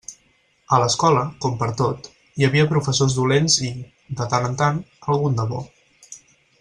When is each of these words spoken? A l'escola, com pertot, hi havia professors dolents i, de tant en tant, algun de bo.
A 0.75 0.77
l'escola, 0.83 1.25
com 1.43 1.59
pertot, 1.59 2.09
hi 2.41 2.47
havia 2.47 2.69
professors 2.71 3.19
dolents 3.19 3.59
i, 3.69 3.69
de 4.23 4.29
tant 4.33 4.49
en 4.49 4.57
tant, 4.63 4.81
algun 5.17 5.39
de 5.43 5.47
bo. 5.53 5.63